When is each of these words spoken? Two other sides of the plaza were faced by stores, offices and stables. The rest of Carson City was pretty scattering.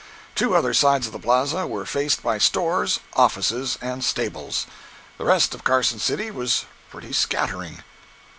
Two 0.33 0.55
other 0.55 0.73
sides 0.73 1.05
of 1.05 1.13
the 1.13 1.19
plaza 1.19 1.67
were 1.67 1.85
faced 1.85 2.23
by 2.23 2.39
stores, 2.39 3.01
offices 3.13 3.77
and 3.83 4.03
stables. 4.03 4.65
The 5.19 5.25
rest 5.25 5.53
of 5.53 5.63
Carson 5.63 5.99
City 5.99 6.31
was 6.31 6.65
pretty 6.89 7.13
scattering. 7.13 7.83